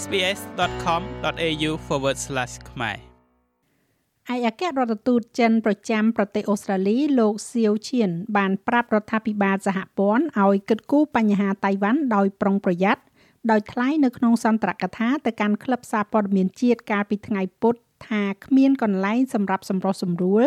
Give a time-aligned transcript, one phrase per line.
[0.00, 1.70] sbs.com.au/
[2.70, 2.96] ខ្មែរ
[4.32, 13.02] ឯកអគ្គរដ្ឋទូតចិនប្រចាំប្រទេសអូស្ត្រាលីលោកសៀវឈៀនបានប្រាប់រដ្ឋាភិបាលសហព័ន្ធឲ្យគិតគូរបញ្ហាតៃវ៉ាន់ដោយប្រុងប្រយ័ត្ន
[13.50, 17.74] ដោយថ្លែងនៅក្នុងសន្ទរកថាទៅកាន់ក្លឹបសារព័ត៌មានជាតិកាលពីថ្ងៃពុធ
[18.08, 20.44] ថាគ្មានកន្លែងសម្រាប់សម្រុះសម្រួល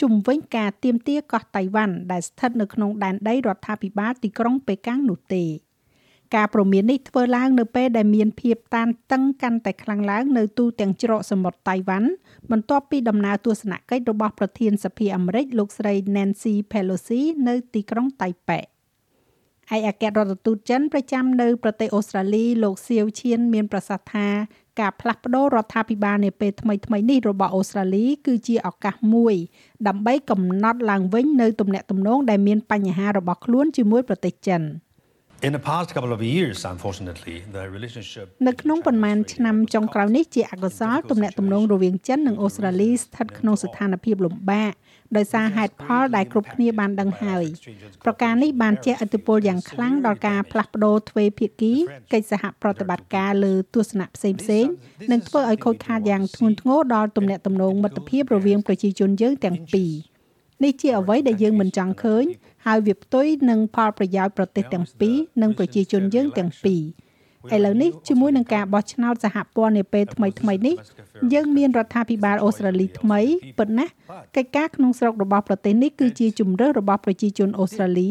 [0.00, 5.44] ជំវិញ ការទៀមទាកោះតៃវ៉ាន់ដែលស្ថិតនៅក្នុងដែនដីរដ្ឋាភិបាលទីក្រុងប៉េកាំងនោះទេ
[6.34, 12.08] ការព្រមាននេះធ្វើឡើងនៅពេលដែលមានភាពតានតឹងកាន់តែខ្លាំងឡើងនៅទូទាំងច្រកសមុទ្រតៃវ៉ាន់
[12.50, 18.60] បន្ទាប់ពីដំណើរទស្សនកិច្ចរបស់ប្រធានសភាអាមេរិកលោកស្រី Nancy Pelosi នៅទីក្រុងតៃប៉េ
[19.76, 24.28] ឯអគ្គរដ្ឋទូតចិនប្រចាំនៅប្រទេសអូស្ត្រាលីលោកសៀវឈៀនមានប្រសាសន៍ថា
[24.80, 29.34] ការផ្លាស់ប្តូររដ្ឋាភិបាលនាពេលថ្មីៗនេះរបស់អូស្ត្រាលីគឺជាឱកាសមួយ
[29.88, 34.62] ដើម្បីកំណត់ឡើងវិញនៅទំនាក់ទំនងដែលមានបញ្ហារបស់ខ្លួនជាមួយប្រទេសចិន។
[35.40, 44.72] In the past couple of years unfortunately the relationship នៅក្នុងប៉ុន្មានឆ្នាំចុងក្រោយនេះជាអកុសលទំនាក់ទំនងរវាងចិននិងអូស្ត្រាលីស្ថិតក្នុងស្ថានភាពលំបាក
[45.16, 47.44] ដោយសារហេតុផលដែលគ្រប់គ្នាបានដឹងហើយ
[48.04, 51.74] ប្រការនេះបានជះឥទ្ធិពលយ៉ាងខ្លាំងដល់ការផ្លាស់ប្ដូរទ្វេភាគី
[52.12, 54.66] កិច្ចសហប្រតិបត្តិការលើទស្សនៈផ្សេងផ្សេង
[55.10, 59.92] និងធ្វើឲ្យខូចខាតយ៉ាងធ្ងន់ធ្ងរដល់ទំនាក់ទំនងមិត្តភាពរវាងប្រជាជនយើងទាំងពីរ
[60.64, 62.24] នេះជាអ្វីដែលយើងមិនចង់ឃើញ
[62.66, 66.82] ហើយវាផ្ទុយនឹងផលប្រយោជន៍ប្រទេសទាំងពីរនិងប្រជាជនយើងទាំងពីរ
[67.54, 70.76] ឥឡូវនេះជាមួយនឹងការបោះឆ្នោតសហព័ន្ធនាពេលថ្មីថ្មីនេះ
[71.32, 73.20] យើងមានរដ្ឋាភិបាលអូស្ត្រាលីថ្មី
[73.58, 73.92] ពិតណាស់
[74.36, 78.10] កិច្ចការក្នុងស្រុករបស់ប្រទេសនេះគឺជាជំរើសរបស់ប្រជាជនអូស្ត្រាលី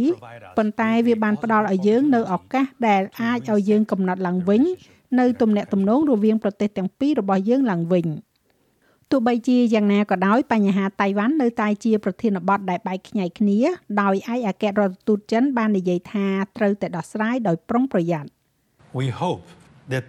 [0.58, 4.62] ប៉ុន្តែវាបានផ្ដល់ឲ្យយើងនៅឱកាសដែលអាចឲ្យយើងកំណត់ឡើងវិញ
[5.20, 8.06] នៅទំនាក់ទំនងរវាងប្រទេសទាំងពីររបស់យើងឡើងវិញ។
[9.12, 13.60] ទោះបីជាយ៉ាងណាក៏ដោយបញ្ហាតៃវ៉ាន់នៅតែជាប្រធានបទដែលបែកខ្ញែកគ្នា
[14.02, 16.28] ដោយឯកអគ្គរដ្ឋទូតចិនបាននិយាយថា
[16.58, 18.30] ត្រូវតែដោះស្រាយដោយប្រុងប្រយ័ត្ន
[19.00, 19.44] We hope
[19.94, 20.06] that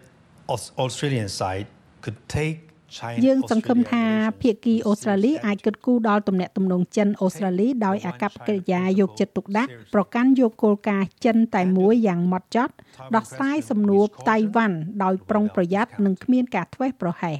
[0.85, 1.69] Australian side
[2.05, 2.59] could take
[3.27, 4.05] យើងសង្ឃឹមថា
[4.43, 12.73] ភាគីអូស្ត្រាលីអាចគិតគូរដល់ទំនាក់ទំនងចិនអូស្ត្រាលីដោយអាកប្បកិរិយាយកចិត្តទុកដាក់ប្រកាន់យកគោលការណ៍ចិនតែមួយយ៉ាងម៉ត់ចត់
[13.17, 17.37] ដោះស្រាយសំណួរតៃវ៉ាន់ដោយប្រុងប្រយ័ត្ននិងគ្មានការធ្វេសប្រហែស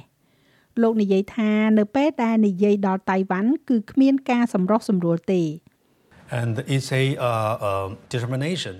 [0.83, 5.41] លោកនិយាយថានៅពេលដែលនិយាយដល់តៃវ៉ាន់គឺគ្មានការសម្រុះសម្រួលទេ
[6.39, 8.75] and it's a uh, uh, determination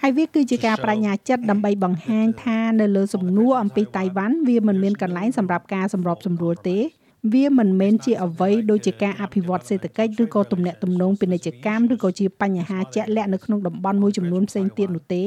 [0.00, 6.78] ហើយវាគឺជាការបញ្ញាចិត្តដើម្បីបង្ហាញថានៅលើសំណួរអំពីតៃវ៉ាន់វាមិនមានកន្លែងសម្រាប់ការសម្របសម្រួលទេ
[7.32, 15.24] វាមិនមែនជាអ្វីដូចជាការអភិវឌ្ឍសេដ្ឋកិច្ចឬក៏ទំនាក់ទំនងពាណិជ្ជកម្មឬក៏ជាបញ្ហាជាក់លាក់នៅក្នុងតំបន់មួយចំនួនផ្សេងទៀតនោះទេ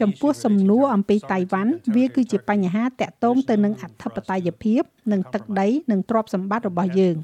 [0.00, 4.82] ចំពោះសំណួរអំពីតៃវ៉ាន់វាគឺជាបញ្ហាតាក់ទងទៅនឹងអធិបតេយ្យភាព
[5.12, 7.16] និងទឹកដីនិងទ្រព្យសម្បត្តិរបស់យើង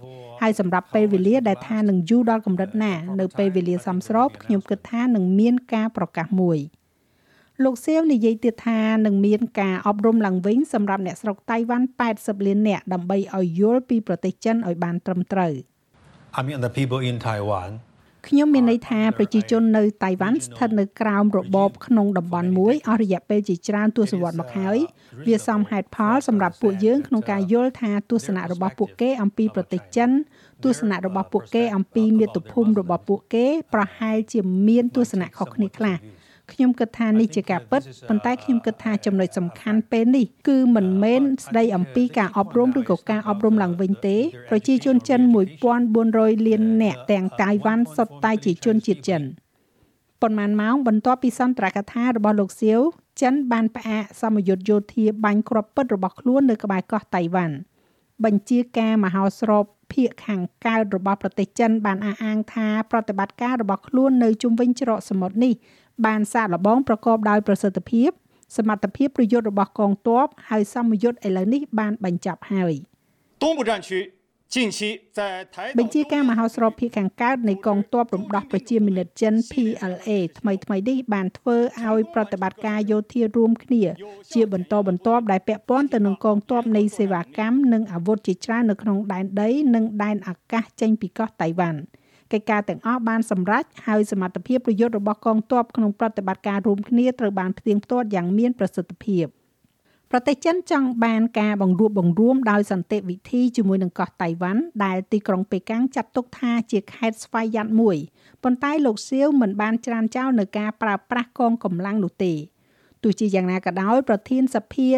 [0.42, 6.58] ហើយសម្រាប់ពេលវេលាដែលថានឹងយូរដល់កម្រិតណា នៅពេលវេលាសមស្របខ្ញុំគិតថានឹងមានការប្រកាសមួយ
[7.64, 11.86] លោកសៀវនិយាយទៀតថានឹងមានការអប់រំឡើងវិញសម្រាប់អ្នកស្រុកតៃវ៉ាន់
[12.16, 15.52] 80លាននាក់ដើម្បីឲ្យយល់ពីប្រទេសចិនឲ្យបានត្រឹមត្រូវ
[16.38, 17.70] I mean the people in Taiwan
[18.28, 24.78] ខ្ញុំមានន័យថាប្រជាជននៅតៃវ៉ាន់ស្ថិតនៅក្រោមរបបក្នុងតំបន់មួយអស់រយៈពេលជាច្រើនទសវត្សរ៍មកហើយ
[25.26, 30.10] វាសមហេតុផលសម្រាប់ពួកយើងក្នុងការយល់ថាទស្សនៈរបស់ពួកគេអំពីប្រទេសចិន
[30.64, 35.96] ទស្សនៈរបស់ពួកគេអំពីមាតុភូមិរបស់ពួកគេប្រហែលជាមានទស្សនៈខុសគ្នាខ្លះ
[36.50, 44.16] ខ្ញុំគិតថានេះជាការពិតប៉ុន្តែខ្ញុំគិតថាចំណុចសំខាន់ពេលនេះគឺមិនមែនស្ដីអំពីការអប់រំឬក៏ការអប់រំឡើងវិញទេ
[44.50, 45.20] ប្រជាជនចិន
[45.82, 49.22] 1400លាននាក់ទាំងតៃវ៉ាន់សុទ្ធតែជាជនជាតិចិន
[50.22, 52.80] ប៉ុន្មានម៉ោងបន្ទាប់ពីសន្ទរកថារបស់លោកសៀវ
[53.22, 57.56] ចិនបានផ្អាកសមយុទ្ធយោធាបាញ់គ្រាប់ពិតរបស់ខ្លួននៅក្បែរកោះតៃវ៉ាន់
[58.24, 65.53] បញ្ជាការមហោស្រព ភាគខាងកើតរបស់ប្រទេសចិនបានអះអាងថាប្រតិបត្តិការរបស់ខ្លួននៅជុំវិញច្រកសមុទ្រនេះ
[66.05, 68.09] បានសាកល្បងប្រកបដោយប្រសិទ្ធភាព
[68.57, 72.73] សមត្ថភាពប្រយុទ្ធរបស់កងទ័ពហើយសមយុទ្ធឥឡូវនេះបានបញ្ចប់ហើយ
[73.41, 73.89] 东部战区
[74.53, 80.09] 近期在台បញ្ជាការមហោស្រពភាគខាងកើតនៃកងទ័ពរំដោះប្រជាមានិតចិន PLA
[80.39, 83.83] ថ្មីថ្មីនេះបានធ្វើឲ្យប្រតិបត្តិការយោធារួមគ្នា
[84.33, 91.79] ជាបន្តបន្ទាប់ដែលពាក់ព័ន្ធទៅនឹងកងទ័ពនៃសេវាកម្មនិងអាវុធជាច្រើននៅក្នុងដែនដីនិងដែនអាកាសចេញពីកោះតៃវ៉ាន់។
[92.33, 99.25] កិច្ចការទាំងអស់បានសម្រេចហើយសមត្ថភាពប្រយុទ្ធរបស់កងទ័ពក្នុងប្រតិបត្តិការរួមគ្នាត្រូវបានផ្ទៀងផ្ទាត់យ៉ាងមានប្រសិទ្ធភាព
[100.14, 107.96] ប្រទេសចិនចង់បានការបង្រួបបង្រួមដោយសន្តិវិធីជាមួយនឹងកោះតៃវ៉ាន់ដែលទីក្រុងប៉េកាំងចាត់ទុកថាជាខេត្តស្វ័យយ័តមួយ
[108.42, 112.32] ប៉ុន្តែលោកសៀវមិនបានច្រានចោលនៅការប្រើប្រាស់កងកម្លាំងនោះទេ
[113.02, 114.88] ទោះជាយ៉ាងណាក៏ដោយប្រធានសភា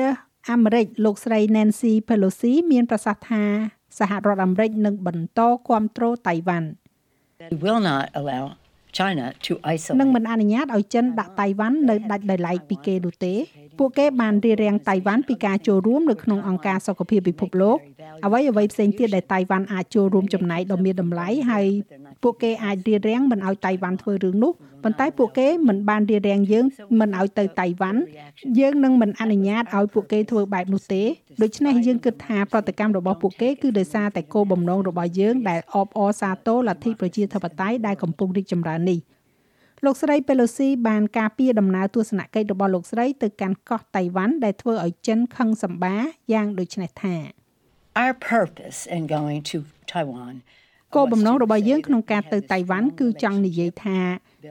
[0.50, 3.44] អាមេរិកលោកស្រី Nancy Pelosi មានប្រសាសន៍ថា
[3.98, 6.68] សហរដ្ឋអាមេរិកនឹងបន្តគ្រប់គ្រងតៃវ៉ាន់
[7.62, 8.44] will not allow
[8.98, 13.34] China to isolate នឹងមិនអនុញ្ញាតឲ្យចិនដាក់តៃវ៉ាន់នៅដាច់ដោយឡែកពីគេនោះទេ
[13.78, 17.78] ពួកគេបានរៀបរៀងតៃវ៉ាន់ពីការចូលរួមនៅក្នុងអង្គការសុខភាពពិភពលោក
[18.26, 21.66] អ្វីអ្វីផ្សេងទៀតដែលតៃវ៉ាន់អាចចូលរួមចំណែកដ៏មានតម្លៃហើយ
[22.24, 24.52] ពួកគេអាចរៀបរៀងមិនឲ្យតៃវ៉ាន់ធ្វើរឿងនោះ
[24.84, 26.66] ប៉ុន្តែពួកគេមិនបានរៀបរៀងយើង
[27.00, 28.00] មិនឲ្យទៅតៃវ៉ាន់
[28.58, 31.02] យើងនឹងមិនអនុញ្ញាតឲ្យពួកគេធ្វើបែបនោះទេ
[31.42, 39.00] ដូច្នេះយើងគិតថាប្រតិកម្មរបស់ពួកគេគឺដោយសារតែគោលបំណងរបស់យើងដែលអបអរសាទរលទ្ធិប្រជាធិបតេយ្យដែលកំពុងរីកចម្រើននេះ
[39.84, 45.96] លោកស្រី Pelosi បានការពារដំណើរទស្សនកិច្ចរបស់លោកស្រីទៅកាន់កោះតៃវ៉ាន់ដែលធ្វើឲ្យចិនខឹងសម្បា
[46.32, 47.16] យ៉ាងដូចនេះថា
[48.02, 49.56] Our purpose in going to
[49.92, 50.34] Taiwan
[50.94, 53.98] គោលបំណងរបស់យើងក្នុងការទៅតៃវ៉ាន់គឺចង់និយាយថា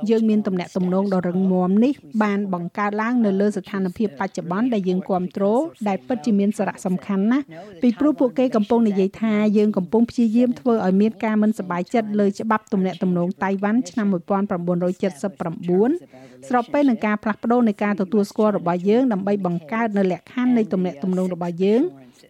[0.10, 1.94] យើងមានទំនាក់ទំនងដ៏រឹងមាំនេះ
[2.24, 7.46] បានបង្កើតឡើងនៅលើស្ថានភាពបច្ចុប្បន្នដែលយើងគ្រប់គ្រងដែលពិតជាមានសារៈសំខាន់ណាស់
[7.82, 21.82] ពីព្រោះពួកគេកំពុងនិយាយថាយើងកំពុងព្យាយាមធ្វើឲ្យមានការមិនសប្បាយចិត្តលើច្បាប់ទំនាក់ទំនងតៃវ៉ាន់ឆ្នាំ1979ស្របពេលនឹងការផ្លាស់ប្ដូរនៃការទទួលស្គាល់របស់យើងដើម្បីបង្កើតនៅលក្ខខណ្ឌនៃទំនាក់ទំនងរបស់យើង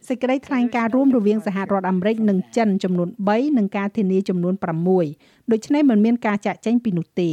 [0.07, 4.53] សេចក្តីថ្លែងការណ៍រួមរវាងសហរដ្ឋអាមេរិកនិងចិនចំនួន3និងការធានាចំនួន
[5.01, 7.31] 6ដូច្នេះមិនមានការចាក់ចែងពីនោះទេ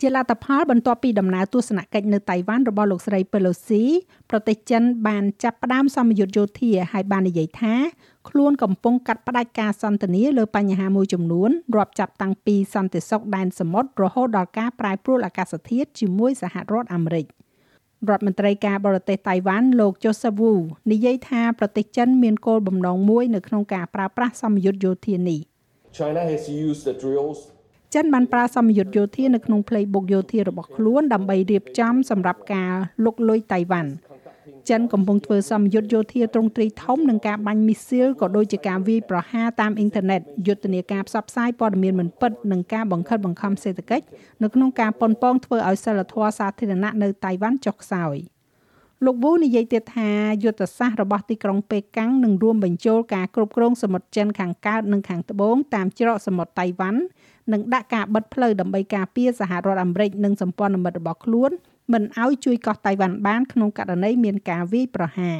[0.00, 3.82] ជាលទ្ធផលបន្ទាប់ពីដំណើរទស្សនកិច្ចនៅតៃវ៉ាន់របស់លោកស្រី Pelosi
[4.30, 7.74] ប្រទេសចិនបានចាប់ផ្ដើមសម្ពយុទ្ធយោធាហើយបាននិយាយថា
[8.28, 17.26] ខ្លួនកំពុងកាត់ផ្ដាច់ការសន្ទនាលើបញ្ហាមួយចំនួនរាប់ចាប់តាំងពីសន្តិសុខដែនសមុទ្ររហូតដល់ការប្រែប្រួលអាកាសធាតុជាមួយសហរដ្ឋអាមេរិក
[18.06, 20.52] រដ្ឋមន្ត្រីការបរទេសតៃវ៉ាន់លោក Joseph Wu
[20.92, 25.40] និយាយថាប្រទេសចិនមានគោលបំណងមួយនៅក្នុងការប្រើប្រាស់សម្ពយុទ្ធយោធានេះ
[25.98, 27.38] China has used the drills
[27.94, 32.72] ចិនបានប្រើសម្ពយុទ្ធយោធានៅក្នុង playbook យោធារបស់ខ្លួនដើម្បីរៀបចំសម្រាប់ការ
[33.04, 33.90] លុកលុយតៃវ៉ាន់
[34.70, 44.04] ចិនកំពុងធ្វើសម្ពយុទ្ធយោធាទ្រង់ទ្រីធំនឹងការបាញ់មីស៊ីលក៏ដូចជាការវាយប្រហារតាមអ៊ីនធឺណិតយុទ្ធនាការផ្សព្វផ្សាយព័ត៌មានមិនពិតនិងការបង្ខិតបង្ខំសេដ្ឋកិច្ច
[44.42, 48.16] នៅក្នុងការប៉ុនប៉ងធ្វើឲ្យសិលធម៌សាធារណៈនៅតៃវ៉ាន់ចុះខ្សោយ
[49.04, 50.10] លោកវូនិយាយទៀតថា
[50.44, 57.00] យុទ្ធសាស្ត្ររបស់ទីក្រុងប៉េកាំងនឹងរួមបញ្ចូលការគ្រប់គ្រងសមុទ្រចិនខាងកើតនិងខាងត្បូងតាមច្រកសមុទ្រតៃវ៉ាន់
[57.52, 61.50] និងដាក់ការបិទផ្លូវដើម្បីការពារសហរដ្ឋអាមេរិកនិងសម្ព័ន្ធមិត្តរបស់ខ្លួន
[61.92, 65.38] មិនឲ្យជួយកោះតៃវ៉ាន់បានក្នុងករណីមានការវាយប្រហារ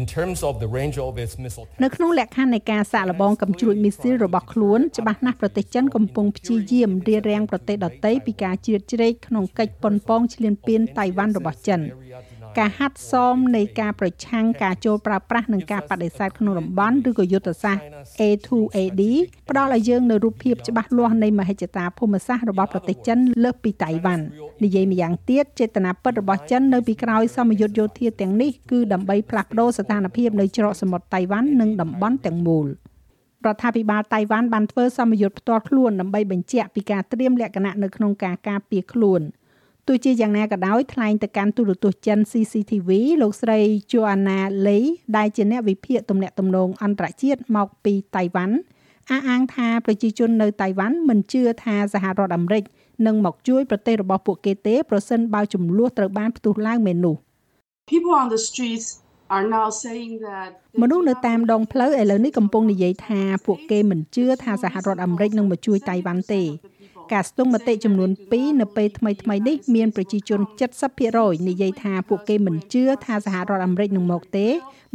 [0.00, 11.80] in terms of the range of its missile នៅក្នុងលក្ខខណ្ឌនៃការសាកល្បងកំជ្រួចមីស៊ីលរបស់ខ្លួនច្បាស់ណាស់ប្រទេសចិនកំពុងព្យាយាមរារាំងប្រទេសដទៃពីការជ្រៀតជ្រែកក្នុងកិច្ចប៉ុនប៉ងឈ្លានពានតៃវ៉ាន់របស់ចិន
[12.58, 17.84] ការហាត់សមនៃការប្រឆាំងការចូលប្រើប្រាស់និងការបដិសេធក្នុងតំបន់ឬក៏យុទ្ធសាស្ត្រ
[18.20, 19.02] A2AD
[19.50, 24.24] ផ្ដល់ឲ្យយើងនៅរូបភាពច្បាស់លាស់នៃមហិច្ឆតាភូមិសាស្ត្ររបស់ប្រទេសចិនលើសពីតៃវ៉ាន់
[24.62, 32.66] និយាយម្យ៉ាងទៀតចេតនាពិតរបស់ចិននៅពីក្រោយសមយុទ្ធយោធាទាំងនេះគឺដើម្បីផ្លាស់ប្ដូរស្ថានភាពនៅច្រកសមុទ្រតៃវ៉ាន់និងតំបន់ទាំងមូល
[33.46, 39.22] រដ្ឋាភិបាលតៃវ៉ាន់បានធ្វើសមយុទ្ធផ្ទាល់ខ្លួនដើម្បីបញ្ជាក់ពីការត្រៀមលក្ខណៈនៅក្នុងការការពារខ្លួន។
[39.86, 42.90] ទោះជាយ៉ាងណាក៏ដោយថ្លែងទៅកាន់ទូរទស្សន៍ចិន CCTV
[43.22, 43.58] លោកស្រី
[43.92, 44.84] Joanna Lei
[45.16, 48.56] ដែលជាអ្នកវិភាគទំនាក់ទំនងអន្តរជាតិមកពីតៃវ៉ាន់
[49.10, 52.64] អះអាងថាប្រជាជននៅតៃវ៉ាន់មិនជឿថាសហរដ្ឋអាមេរិក
[53.06, 57.16] នឹងមកជួយប្រទេសរបស់ពួកគេទេប្រសិនបើចំនួនត្រូវបានផ្ទុះឡើងមែននោះ
[57.92, 58.88] People on the streets
[59.34, 60.48] are now saying that
[60.82, 66.42] មនុស្សនៅតាមដងផ្លូវឥឡូវនេះកំពុងនិយាយថាពួកគេមិនជឿថាសហរដ្ឋអាមេរិកនឹងមកជួយតៃវ៉ាន់ទេ
[67.12, 70.40] ការស្ទង់មតិចំនួន2នៅពេលថ្មីថ្មីនេះមានប្រជាជន
[70.94, 74.48] 70%និយាយថាពួកគេមិនជឿថាសហរដ្ឋអាមេរិកនឹងមកទេ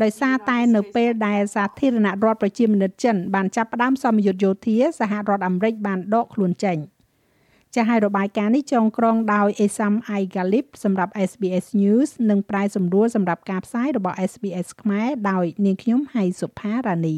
[0.04, 6.78] ដោយសារតែនៅពេលដែលសាធារណរដ្ឋប្រជាមានិតចិនបានចាប់ផ្ដើមសម្ពយុទ្ធយោធាសហរដ្ឋអាមេរិកបានដកខ្លួនចេញ
[7.76, 17.18] ចាស់ហើយរបាយការណ៍នេះចងក្រងដោយ Esam Ai Galip សម្រាប់ SBS News និងប្រាយសម្រួលសម្រាប់ការផ្សាយរបស់ SBS ខ្មែរដោយនាងខ្ញុំហៃសុផារ៉ានី